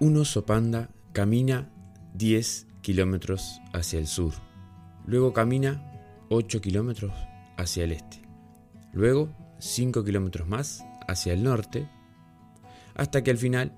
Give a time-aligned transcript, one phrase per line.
[0.00, 1.70] Un oso panda camina
[2.14, 4.32] 10 kilómetros hacia el sur.
[5.06, 5.92] Luego camina
[6.28, 7.12] 8 kilómetros
[7.56, 8.22] hacia el este.
[8.92, 11.88] Luego 5 kilómetros más hacia el norte.
[12.94, 13.72] Hasta que al final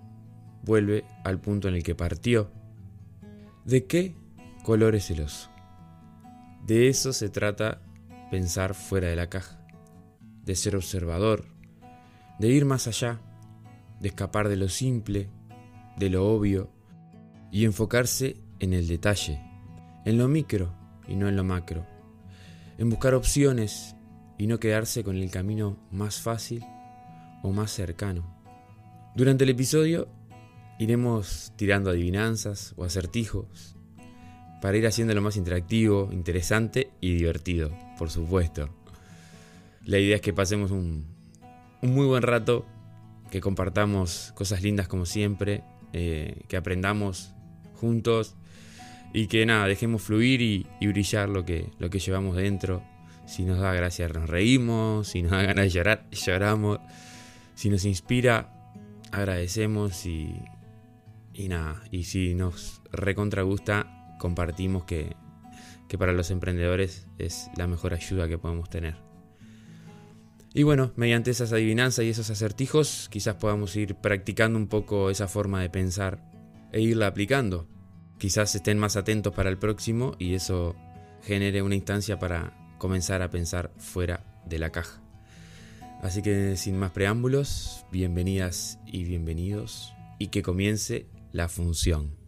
[0.62, 2.51] vuelve al punto en el que partió.
[3.64, 4.14] ¿De qué
[4.64, 5.51] color es el oso?
[6.66, 7.80] De eso se trata
[8.30, 9.59] pensar fuera de la caja,
[10.45, 11.45] de ser observador,
[12.38, 13.20] de ir más allá,
[14.01, 15.28] de escapar de lo simple,
[16.00, 16.70] de lo obvio
[17.52, 19.38] y enfocarse en el detalle,
[20.06, 20.74] en lo micro
[21.06, 21.86] y no en lo macro,
[22.78, 23.95] en buscar opciones
[24.38, 26.64] y no quedarse con el camino más fácil
[27.42, 28.34] o más cercano.
[29.14, 30.08] Durante el episodio
[30.78, 33.77] iremos tirando adivinanzas o acertijos
[34.62, 38.70] para ir haciéndolo más interactivo, interesante y divertido, por supuesto.
[39.84, 41.05] La idea es que pasemos un,
[41.82, 42.64] muy buen rato,
[43.30, 47.33] que compartamos cosas lindas como siempre, eh, que aprendamos
[47.74, 48.36] juntos
[49.12, 52.82] y que nada, dejemos fluir y, brillar lo que, lo que llevamos dentro.
[53.27, 56.78] Si nos da gracia nos reímos, si nos da ganas de llorar, lloramos.
[57.55, 58.52] Si nos inspira,
[59.12, 60.34] agradecemos y,
[61.34, 61.82] y nada.
[61.91, 65.16] Y si nos recontra gusta, compartimos que,
[65.98, 69.09] para los emprendedores es la mejor ayuda que podemos tener.
[70.53, 75.29] Y bueno, mediante esas adivinanzas y esos acertijos, quizás podamos ir practicando un poco esa
[75.29, 76.29] forma de pensar
[76.73, 77.69] e irla aplicando.
[78.19, 80.75] Quizás estén más atentos para el próximo y eso
[81.23, 85.01] genere una instancia para comenzar a pensar fuera de la caja.
[86.03, 92.19] Así que sin más preámbulos, bienvenidas y bienvenidos y que comience la función.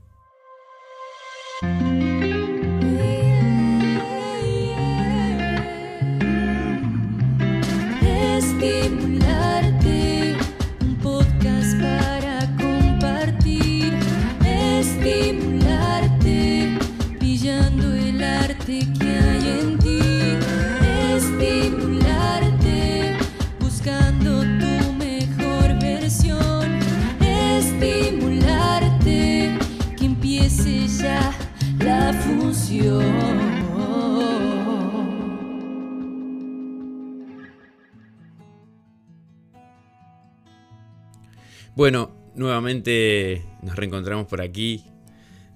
[41.75, 44.84] Bueno, nuevamente nos reencontramos por aquí.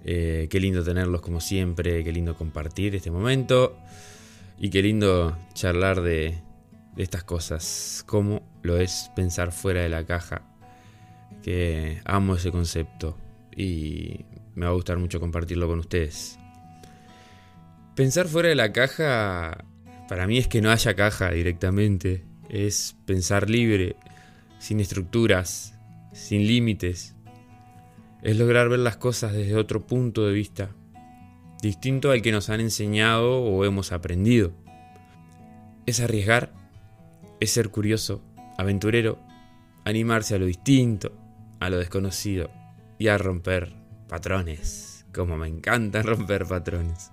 [0.04, 3.76] Eh, qué lindo tenerlos como siempre, qué lindo compartir este momento
[4.58, 6.38] y qué lindo charlar de,
[6.94, 10.43] de estas cosas, como lo es pensar fuera de la caja,
[11.43, 13.19] que amo ese concepto
[13.54, 16.38] y me va a gustar mucho compartirlo con ustedes.
[17.96, 19.64] Pensar fuera de la caja,
[20.06, 23.96] para mí es que no haya caja directamente, es pensar libre,
[24.58, 25.72] sin estructuras,
[26.12, 27.16] sin límites.
[28.20, 30.68] Es lograr ver las cosas desde otro punto de vista,
[31.62, 34.52] distinto al que nos han enseñado o hemos aprendido.
[35.86, 36.52] Es arriesgar,
[37.40, 38.22] es ser curioso,
[38.58, 39.18] aventurero,
[39.86, 41.16] animarse a lo distinto,
[41.60, 42.50] a lo desconocido
[42.98, 43.72] y a romper
[44.06, 47.10] patrones, como me encanta romper patrones.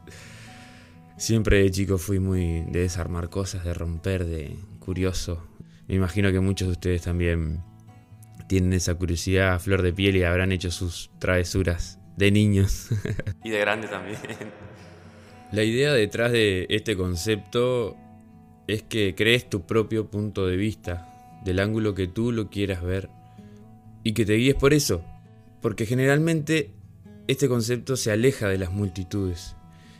[1.17, 5.47] Siempre de chico fui muy de desarmar cosas, de romper, de curioso.
[5.87, 7.61] Me imagino que muchos de ustedes también
[8.47, 12.89] tienen esa curiosidad a flor de piel y habrán hecho sus travesuras de niños.
[13.43, 14.17] y de grande también.
[15.51, 17.95] La idea detrás de este concepto
[18.67, 23.09] es que crees tu propio punto de vista, del ángulo que tú lo quieras ver,
[24.03, 25.05] y que te guíes por eso,
[25.61, 26.71] porque generalmente
[27.27, 29.55] este concepto se aleja de las multitudes,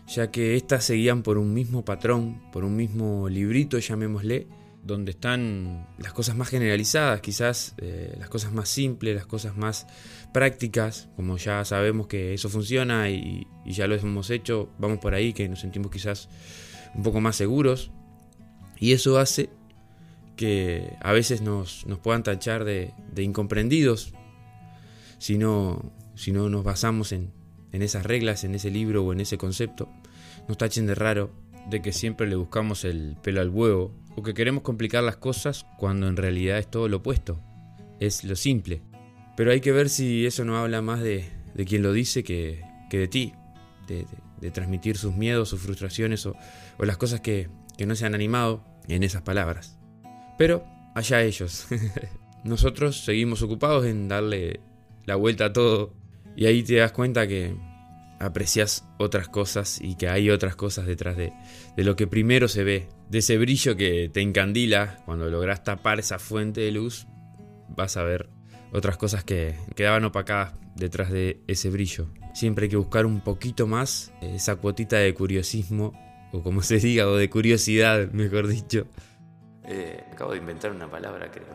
[0.07, 4.47] ya que éstas se guían por un mismo patrón, por un mismo librito, llamémosle,
[4.83, 9.87] donde están las cosas más generalizadas, quizás eh, las cosas más simples, las cosas más
[10.33, 15.31] prácticas, como ya sabemos que eso funciona y, ya lo hemos hecho, vamos por ahí,
[15.31, 16.27] que nos sentimos quizás
[16.95, 17.91] un poco más seguros.
[18.77, 19.49] Y eso hace
[20.35, 24.13] que a veces nos, puedan tachar de, incomprendidos
[25.17, 27.31] si no, si no nos basamos en,
[27.71, 29.87] en esas reglas, en ese libro o en ese concepto.
[30.47, 31.31] Nos tachen de raro,
[31.69, 35.65] de que siempre le buscamos el pelo al huevo o que queremos complicar las cosas
[35.77, 37.39] cuando en realidad es todo lo opuesto,
[37.99, 38.81] es lo simple.
[39.35, 41.29] Pero hay que ver si eso no habla más de,
[41.65, 43.33] quien lo dice que, de ti,
[43.87, 46.35] de, transmitir sus miedos, sus frustraciones o,
[46.79, 49.79] las cosas que, que no se han animado en esas palabras.
[50.37, 51.67] Pero allá ellos.
[52.43, 54.59] Nosotros seguimos ocupados en darle
[55.05, 55.93] la vuelta a todo
[56.35, 57.55] y ahí te das cuenta que
[58.19, 61.33] aprecias otras cosas y que hay otras cosas detrás de,
[61.77, 62.89] lo que primero se ve.
[63.09, 67.07] De ese brillo que te encandila cuando logras tapar esa fuente de luz,
[67.69, 68.29] vas a ver
[68.71, 72.07] otras cosas que quedaban opacadas detrás de ese brillo.
[72.33, 75.93] Siempre hay que buscar un poquito más, esa cuotita de curiosismo,
[76.31, 78.87] o como se diga, o de curiosidad, mejor dicho.
[79.65, 81.45] Eh, acabo de inventar una palabra, creo.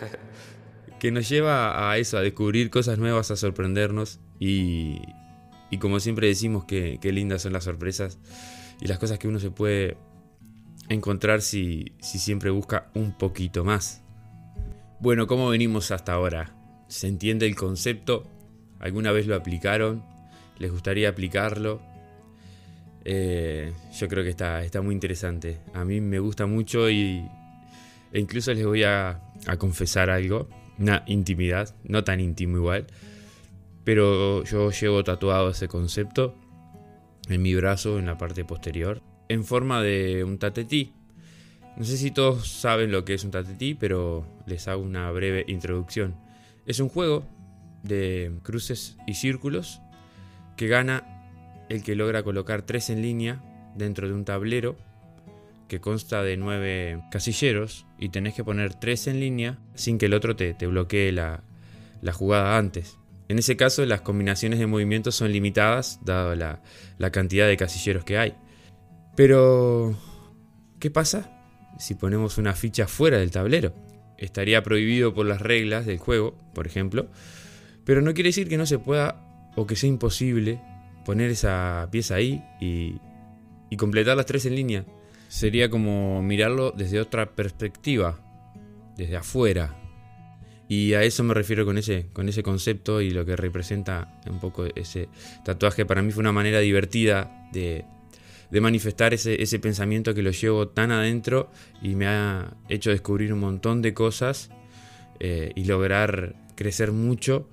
[1.00, 5.00] que nos lleva a eso, a descubrir cosas nuevas, a sorprendernos y,
[5.70, 8.18] y como siempre decimos que, lindas son las sorpresas
[8.80, 9.96] y las cosas que uno se puede
[10.88, 14.02] encontrar si, si siempre busca un poquito más.
[15.00, 16.54] Bueno, ¿cómo venimos hasta ahora?
[16.88, 18.26] ¿Se entiende el concepto?
[18.80, 20.04] ¿Alguna vez lo aplicaron?
[20.58, 21.80] ¿Les gustaría aplicarlo?
[23.04, 25.60] Eh, yo creo que está, está muy interesante.
[25.72, 27.24] A mí me gusta mucho y,
[28.12, 32.86] e incluso les voy a, a confesar algo, una intimidad, no tan íntimo igual,
[33.90, 36.36] pero yo llevo tatuado ese concepto
[37.28, 40.92] en mi brazo, en la parte posterior, en forma de un tatetí.
[41.76, 45.44] No sé si todos saben lo que es un tatetí, pero les hago una breve
[45.48, 46.14] introducción.
[46.66, 47.26] Es un juego
[47.82, 49.80] de cruces y círculos
[50.56, 51.26] que gana
[51.68, 53.42] el que logra colocar tres en línea
[53.74, 54.76] dentro de un tablero
[55.66, 60.14] que consta de nueve casilleros y tenés que poner tres en línea sin que el
[60.14, 61.42] otro te, bloquee la,
[62.12, 62.99] jugada antes.
[63.30, 66.64] En ese caso las combinaciones de movimientos son limitadas dado la,
[66.98, 68.34] la cantidad de casilleros que hay.
[69.14, 69.96] Pero,
[70.80, 71.30] ¿qué pasa
[71.78, 73.72] si ponemos una ficha fuera del tablero?
[74.18, 77.08] Estaría prohibido por las reglas del juego, por ejemplo,
[77.84, 79.24] pero no quiere decir que no se pueda
[79.54, 80.60] o que sea imposible
[81.04, 82.96] poner esa pieza ahí y,
[83.70, 84.86] y completar las tres en línea.
[85.28, 88.18] Sería como mirarlo desde otra perspectiva,
[88.96, 89.76] desde afuera.
[90.70, 94.38] Y a eso me refiero con ese, con ese concepto y lo que representa un
[94.38, 95.08] poco ese
[95.44, 95.84] tatuaje.
[95.84, 97.84] Para mí fue una manera divertida de,
[98.52, 101.50] de manifestar ese, ese, pensamiento que lo llevo tan adentro
[101.82, 104.50] y me ha hecho descubrir un montón de cosas
[105.18, 107.48] eh, y lograr crecer mucho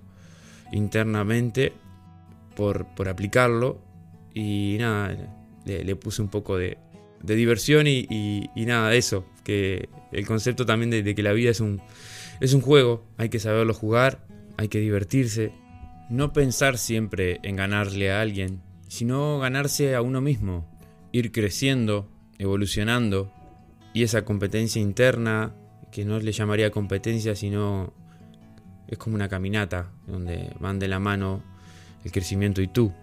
[0.72, 1.74] internamente
[2.56, 3.82] por, por aplicarlo.
[4.36, 5.18] Y nada,
[5.66, 6.78] le, puse un poco de,
[7.24, 9.26] de diversión y, y, nada, eso.
[9.44, 11.82] Que el concepto también de, que la vida es un,
[12.40, 14.26] es un juego, hay que saberlo jugar,
[14.58, 15.52] hay que divertirse.
[16.10, 20.66] No pensar siempre en ganarle a alguien, sino ganarse a uno mismo,
[21.12, 23.32] ir creciendo, evolucionando.
[23.94, 25.56] Y esa competencia interna,
[25.92, 27.94] que no le llamaría competencia, sino
[28.88, 31.44] es como una caminata, donde van de la mano
[32.06, 32.94] el crecimiento y tú.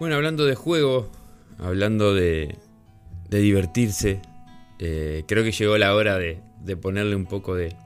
[0.00, 1.10] Bueno, hablando de juego,
[1.58, 2.56] hablando de,
[3.28, 4.20] de divertirse,
[4.78, 7.76] eh, creo que llegó la hora de, de ponerle un poco de,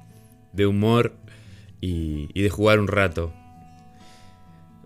[0.59, 1.15] de humor
[1.81, 3.33] y, de jugar un rato.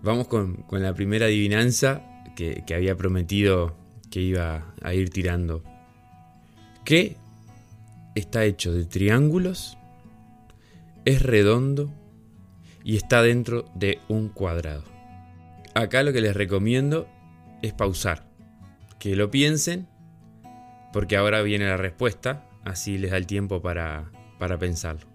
[0.01, 2.01] Vamos con, con la primera adivinanza
[2.37, 3.75] que, que había prometido
[4.09, 5.63] que iba a ir tirando.
[6.85, 7.17] ¿Qué
[8.15, 9.77] está hecho de triángulos?
[11.03, 11.91] Es redondo
[12.85, 14.93] y está dentro de un cuadrado
[15.73, 17.07] acá lo que les recomiendo
[17.61, 18.23] es pausar,
[18.99, 19.87] que lo piensen,
[20.91, 25.12] porque ahora viene la respuesta, así les da el tiempo para, para pensarlo.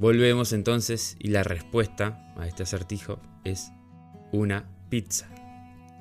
[0.00, 3.70] Volvemos entonces y la respuesta a este acertijo es
[4.32, 5.28] una pizza.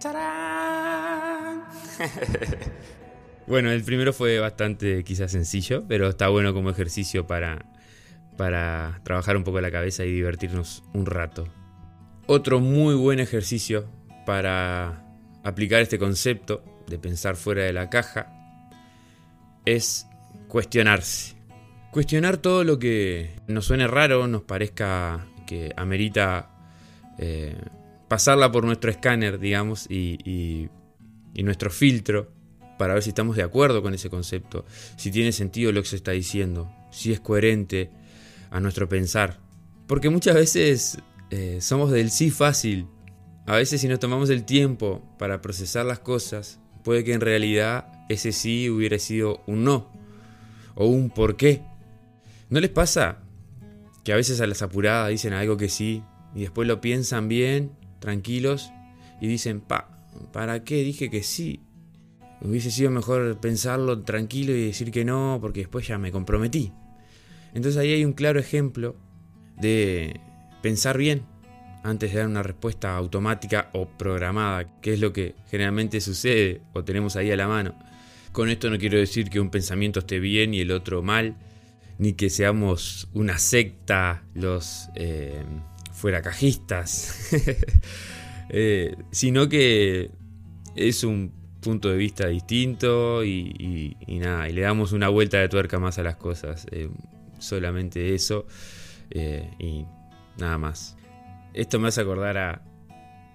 [3.47, 7.65] bueno, el primero fue bastante quizás sencillo, pero está bueno como ejercicio para,
[8.37, 11.49] para trabajar un poco la cabeza y divertirnos un rato.
[12.25, 13.89] Otro muy buen ejercicio
[14.25, 15.03] para
[15.43, 18.31] aplicar este concepto de pensar fuera de la caja
[19.65, 20.07] es
[20.47, 21.38] cuestionarse.
[21.91, 26.51] Cuestionar todo lo que nos suene raro, nos parezca que amerita
[27.17, 27.55] eh,
[28.07, 30.69] pasarla por nuestro escáner, digamos, y,
[31.43, 32.33] nuestro filtro
[32.77, 34.65] para ver si estamos de acuerdo con ese concepto,
[34.97, 37.89] si tiene sentido lo que se está diciendo, si es coherente
[38.51, 39.39] a nuestro pensar.
[39.87, 40.99] Porque muchas veces
[41.31, 42.87] eh, somos del sí fácil.
[43.47, 47.87] A veces si nos tomamos el tiempo para procesar las cosas, puede que en realidad
[48.09, 49.91] ese sí hubiera sido un no
[50.75, 51.63] o un por qué.
[52.49, 53.19] ¿No les pasa
[54.03, 56.03] que a veces a las apuradas dicen algo que sí
[56.33, 58.71] y después lo piensan bien, tranquilos
[59.21, 60.03] y dicen, pa,
[60.33, 61.61] ¿para qué dije que sí?
[62.41, 66.71] Hubiese sido mejor pensarlo tranquilo y decir que no porque después ya me comprometí.
[67.53, 68.95] Entonces ahí hay un claro ejemplo
[69.57, 70.19] de
[70.63, 71.25] pensar bien
[71.83, 76.83] antes de dar una respuesta automática o programada, que es lo que generalmente sucede o
[76.83, 77.75] tenemos ahí a la mano.
[78.31, 81.35] Con esto no quiero decir que un pensamiento esté bien y el otro mal,
[81.99, 85.43] ni que seamos una secta los eh,
[85.91, 87.29] fuera cajistas,
[88.49, 90.09] eh, sino que
[90.75, 95.77] es un punto de vista distinto y, nada, y le damos una vuelta de tuerca
[95.77, 96.89] más a las cosas, eh,
[97.37, 98.47] solamente eso,
[99.11, 99.85] y
[100.37, 100.95] nada más.
[101.53, 102.61] esto me hace acordar a,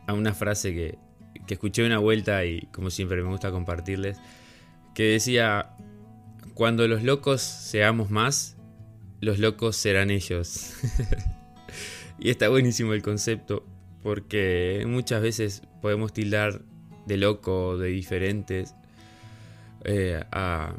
[0.06, 0.98] a una frase que,
[1.46, 4.18] que escuché una vuelta y como siempre me gusta compartirles,
[4.94, 5.73] que decía,
[6.54, 8.56] cuando los locos seamos más,
[9.20, 10.72] los locos serán ellos.
[12.18, 13.66] y está buenísimo el concepto,
[14.02, 16.62] porque muchas veces podemos tildar
[17.06, 18.74] de loco, de diferentes,
[19.84, 20.76] eh, a,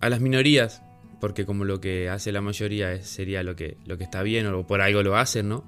[0.00, 0.82] las minorías,
[1.20, 4.66] porque como lo que hace la mayoría sería lo que, lo que está bien o
[4.66, 5.64] por algo lo hacen, ¿no?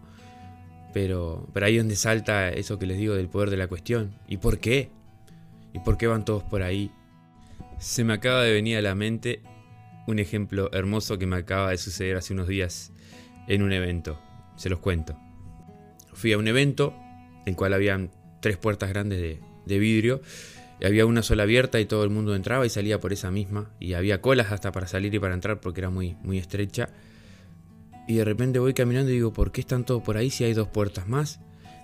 [0.93, 4.15] Pero, pero ahí es donde salta eso que les digo del poder de la cuestión.
[4.27, 4.91] ¿Y por qué?
[5.73, 6.91] ¿Y por qué van todos por ahí?
[7.79, 9.43] Se me acaba de venir a la mente
[10.07, 12.93] un ejemplo hermoso que me acaba de suceder hace unos días
[13.49, 14.21] en un evento.
[14.57, 15.19] Se los cuento.
[16.13, 16.95] Fui a un evento,
[17.41, 20.21] en el cual habían tres puertas grandes de, vidrio.
[20.81, 23.71] Y había una sola abierta y todo el mundo entraba y salía por esa misma.
[23.81, 26.91] Y había colas hasta para salir y para entrar porque era muy, muy estrecha.
[28.07, 30.53] Y de repente voy caminando y digo, ¿por qué están todos por ahí si hay
[30.53, 31.41] dos puertas más?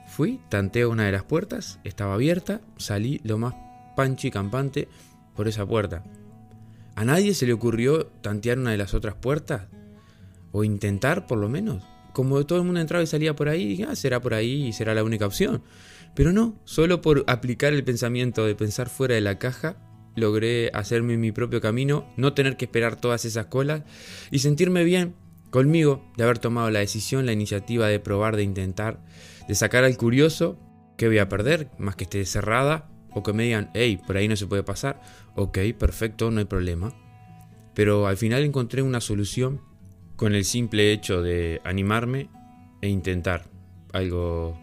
[0.07, 3.55] Fui, tanteo una de las puertas, estaba abierta, salí lo más
[3.97, 4.89] pancho y campante
[5.35, 6.05] por esa puerta.
[6.95, 9.69] ¿A nadie se le ocurrió tantear una de las otras puertas?
[10.53, 11.83] ¿O intentar por lo menos?
[12.13, 14.95] Como todo el mundo entraba y salía por ahí, ah, será por ahí y será
[14.95, 15.63] la única opción.
[16.15, 19.77] Pero no, solo por aplicar el pensamiento de pensar fuera de la caja,
[20.17, 23.83] logré hacerme mi propio camino, no tener que esperar todas esas colas
[24.31, 25.15] y sentirme bien
[25.51, 29.01] conmigo de haber tomado la decisión, la iniciativa de probar, de intentar,
[29.49, 30.59] de sacar al curioso,
[30.97, 31.71] que voy a perder?
[31.79, 35.01] Más que esté cerrada, o que me digan, hey, por ahí no se puede pasar,
[35.37, 36.95] ok, perfecto, no hay problema.
[37.75, 39.61] Pero al final encontré una solución
[40.17, 42.29] con el simple hecho de animarme
[42.83, 43.49] e intentar
[43.93, 44.59] algo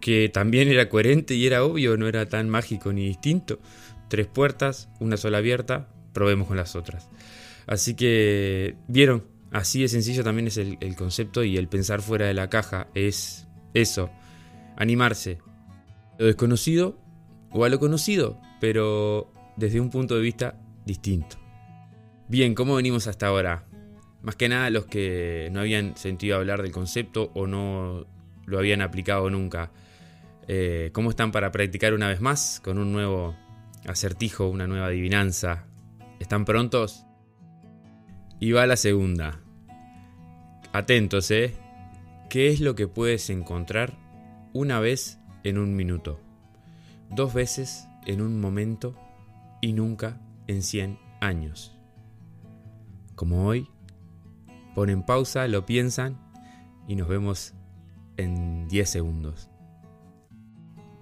[0.00, 3.60] que también era coherente y era obvio, no era tan mágico ni distinto.
[4.08, 7.08] Tres puertas, una sola abierta, probemos con las otras.
[7.66, 12.34] Así que, vieron, Así de sencillo también es el, concepto y el pensar fuera de
[12.34, 14.10] la caja es eso,
[14.76, 15.38] animarse.
[16.18, 16.98] Lo desconocido
[17.52, 21.36] o a lo conocido, pero desde un punto de vista distinto.
[22.28, 23.66] Bien, ¿cómo venimos hasta ahora?
[24.22, 28.06] Más que nada los que no habían sentido hablar del concepto o no
[28.46, 29.72] lo habían aplicado nunca.
[30.46, 33.36] Eh, ¿Cómo están para practicar una vez más con un nuevo
[33.86, 35.66] acertijo, una nueva adivinanza?
[36.18, 37.06] ¿Están prontos?
[38.38, 39.40] Y va la segunda.
[40.72, 41.54] Atentos, ¿eh?
[42.28, 43.98] ¿Qué es lo que puedes encontrar
[44.52, 46.20] una vez en un minuto?
[47.10, 48.94] Dos veces en un momento
[49.60, 51.76] y nunca en 100 años.
[53.16, 53.68] Como hoy,
[54.74, 56.18] ponen pausa, lo piensan
[56.86, 57.54] y nos vemos
[58.16, 59.50] en 10 segundos.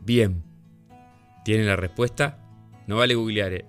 [0.01, 0.43] Bien,
[1.45, 2.39] ¿tienen la respuesta?
[2.87, 3.67] No vale googlear, ¿eh?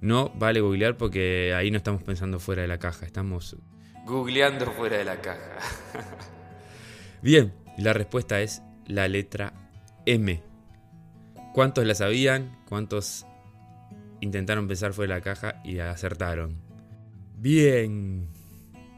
[0.00, 3.56] No vale googlear porque ahí no estamos pensando fuera de la caja, estamos
[4.06, 5.58] googleando fuera de la caja.
[7.22, 9.52] Bien, la respuesta es la letra
[10.06, 10.42] M.
[11.56, 12.54] ¿Cuántos la sabían?
[12.68, 13.24] ¿Cuántos
[14.20, 16.58] intentaron pensar fuera de la caja y acertaron?
[17.38, 18.28] Bien,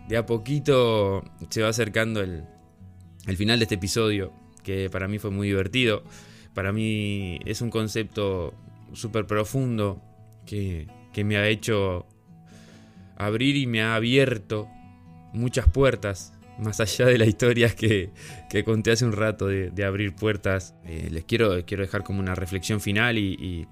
[0.08, 2.42] de a poquito se va acercando el,
[3.28, 4.32] el final de este episodio,
[4.64, 6.02] que para mí fue muy divertido.
[6.52, 8.52] Para mí es un concepto
[8.92, 10.02] súper profundo
[10.44, 12.06] que, que me ha hecho
[13.16, 14.66] abrir y me ha abierto
[15.32, 18.10] muchas puertas, más allá de las historias que,
[18.50, 20.74] que conté hace un rato de, abrir puertas.
[20.84, 23.66] Eh, les quiero, quiero dejar como una reflexión final y,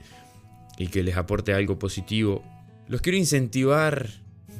[0.79, 2.43] y que les aporte algo positivo.
[2.89, 4.09] Los quiero incentivar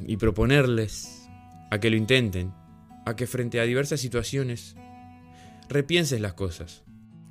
[0.07, 1.29] y proponerles
[1.71, 2.53] a que lo intenten,
[3.05, 4.77] a que frente a diversas situaciones
[5.69, 6.85] repienses las cosas,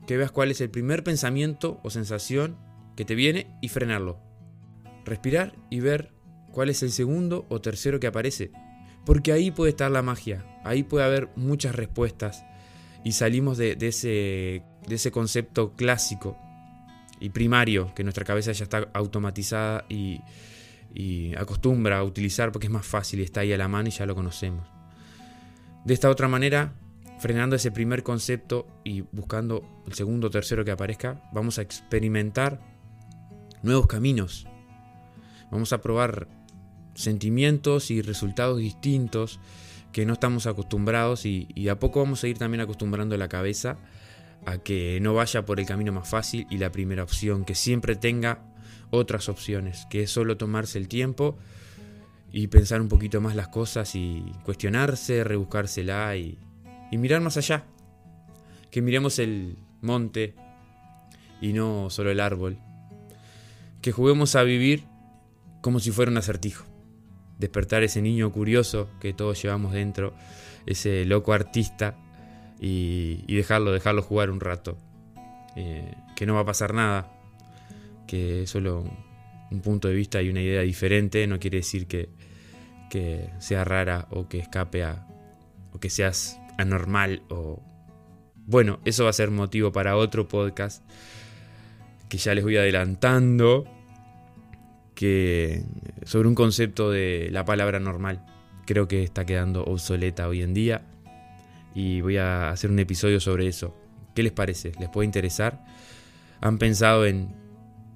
[0.08, 2.58] que veas cuál es el primer pensamiento o sensación
[2.96, 4.26] que te viene y frenarlo
[5.06, 6.12] respirar y ver
[6.52, 8.52] cuál es el segundo o tercero que aparece.
[9.06, 12.44] Porque ahí puede estar la magia, ahí puede haber muchas respuestas
[13.04, 16.38] y salimos de, ese, de ese concepto clásico
[17.20, 20.22] y primario que nuestra cabeza ya está automatizada y,
[20.94, 23.92] y acostumbra a utilizar porque es más fácil y está ahí a la mano y
[23.92, 24.68] ya lo conocemos.
[25.86, 26.74] De esta otra manera,
[27.20, 32.60] frenando ese primer concepto y buscando el segundo o tercero que aparezca, vamos a experimentar
[33.62, 34.48] nuevos caminos,
[35.52, 36.28] Vamos a probar
[36.96, 39.40] sentimientos y resultados distintos
[39.92, 43.78] que no estamos acostumbrados y, a poco vamos a ir también acostumbrando la cabeza
[44.46, 47.96] a que no vaya por el camino más fácil y la primera opción, que siempre
[47.96, 48.40] tenga
[48.90, 51.38] otras opciones, que es solo tomarse el tiempo
[52.32, 56.38] y pensar un poquito más las cosas y cuestionarse, rebuscársela y,
[56.92, 57.64] y mirar más allá,
[58.72, 60.36] que miremos el monte
[61.40, 62.58] y no solo el árbol,
[63.82, 64.84] que juguemos a vivir
[65.62, 66.75] como si fuera un acertijo.
[67.40, 70.14] Despertar ese niño curioso que todos llevamos dentro,
[70.66, 71.98] ese loco artista
[72.60, 74.78] y, dejarlo, dejarlo jugar un rato.
[75.56, 77.12] Eh, que no va a pasar nada,
[78.08, 78.84] que es solo
[79.52, 82.10] un punto de vista y una idea diferente, no quiere decir que,
[82.90, 85.08] que sea rara o que escape a,
[85.72, 87.62] o que seas anormal o...
[88.48, 90.84] Bueno, eso va a ser motivo para otro podcast
[92.10, 93.66] que ya les voy adelantando
[94.96, 95.64] que
[96.04, 98.26] sobre un concepto de la palabra normal.
[98.66, 100.82] Creo que está quedando obsoleta hoy en día
[101.76, 103.76] y voy a hacer un episodio sobre eso.
[104.16, 104.72] ¿Qué les parece?
[104.80, 105.64] ¿Les puede interesar?
[106.42, 107.36] ¿Han pensado en,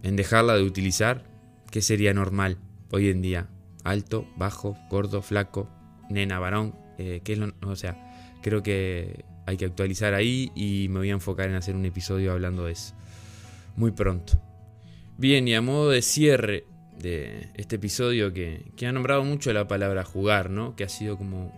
[0.03, 1.23] en dejarla de utilizar?
[1.71, 2.57] ¿Qué sería normal
[2.91, 3.47] hoy en día?
[3.83, 5.69] Alto, bajo, gordo, flaco,
[6.09, 6.75] nena, varón.
[6.97, 7.97] Eh, ¿qué es lo, o sea,
[8.41, 12.33] creo que hay que actualizar ahí y me voy a enfocar en hacer un episodio
[12.33, 12.93] hablando de eso.
[13.75, 14.39] Muy pronto.
[15.17, 16.65] Bien, y a modo de cierre
[17.01, 20.75] de este episodio que, que ha nombrado mucho la palabra jugar, ¿no?
[20.75, 21.51] Que ha sido como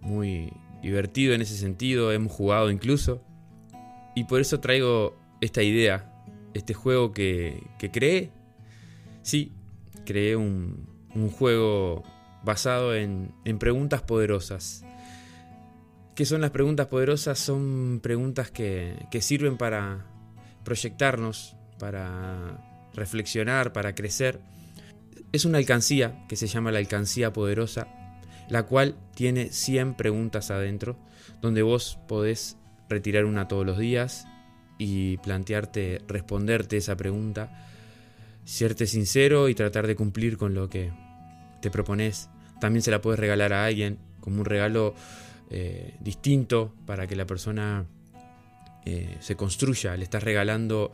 [0.00, 3.22] muy divertido en ese sentido, hemos jugado incluso.
[4.14, 6.12] Y por eso traigo esta idea,
[6.54, 8.30] este juego que, que creé.
[9.22, 9.52] Sí,
[10.04, 12.02] creé un, un juego
[12.44, 14.84] basado en, en, preguntas poderosas.
[16.14, 17.38] ¿Qué son las preguntas poderosas?
[17.38, 20.06] Son preguntas que, que sirven para
[20.64, 24.40] proyectarnos, para reflexionar, para crecer.
[25.32, 27.88] Es una alcancía que se llama la alcancía poderosa,
[28.48, 30.96] la cual tiene 100 preguntas adentro,
[31.40, 32.56] donde vos podés
[32.88, 34.26] retirar una todos los días
[34.78, 37.68] y plantearte, responderte esa pregunta,
[38.44, 40.92] serte sincero y tratar de cumplir con lo que
[41.60, 42.28] te propones.
[42.60, 44.94] También se la puedes regalar a alguien como un regalo
[45.50, 47.86] eh, distinto para que la persona
[48.84, 49.96] eh, se construya.
[49.96, 50.92] Le estás regalando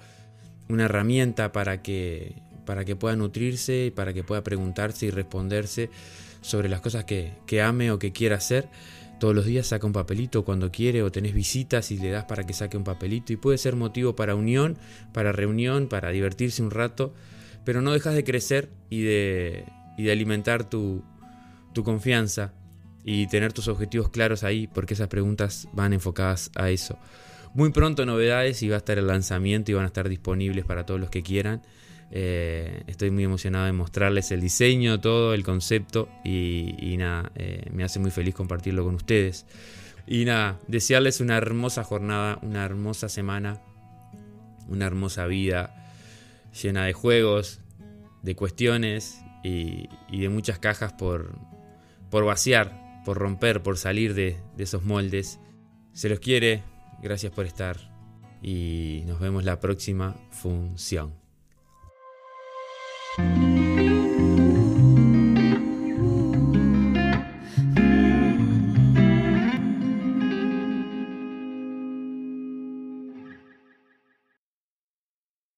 [0.69, 5.91] una herramienta para que, para que pueda nutrirse y para que pueda preguntarse y responderse
[6.41, 8.69] sobre las cosas que, que ame o que quiera hacer
[9.19, 12.45] todos los días saca un papelito cuando quiere o tenés visitas y le das para
[12.45, 14.79] que saque un papelito y puede ser motivo para unión,
[15.13, 17.13] para reunión, para divertirse un rato,
[17.65, 19.65] pero no dejas de crecer y de,
[19.97, 21.03] y de alimentar tu,
[21.75, 22.53] tu confianza
[23.05, 26.97] y tener tus objetivos claros ahí porque esas preguntas van enfocadas a eso.
[27.55, 30.85] Muy pronto novedades y va a estar el lanzamiento y van a estar disponibles para
[30.87, 31.63] todos los que quieran.
[32.11, 37.85] Eh, estoy muy emocionado de mostrarles el diseño, todo, el concepto y, nada, eh, me
[37.85, 39.47] hace muy feliz compartirlo con ustedes.
[40.07, 43.61] Y nada, desearles una hermosa jornada, una hermosa semana,
[44.69, 45.75] una hermosa vida
[46.63, 47.61] llena de juegos,
[48.23, 51.35] de cuestiones y, de muchas cajas por,
[52.11, 55.41] por vaciar, por romper, por salir de, de esos moldes.
[55.93, 56.63] Se los quiere,
[57.03, 57.77] gracias por estar
[58.43, 61.15] y nos vemos la próxima función.